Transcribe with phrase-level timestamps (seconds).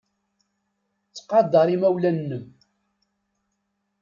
[1.15, 2.43] Ttqadar imawlan-nnem.